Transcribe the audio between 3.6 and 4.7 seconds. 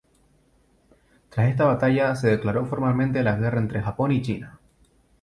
Japón y China.